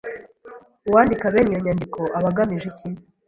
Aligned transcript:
Uwandika 0.87 1.33
bene 1.33 1.49
iyi 1.51 1.63
nyandiko 1.65 2.01
aba 2.17 2.27
agamije 2.31 2.65
iki 2.71 2.87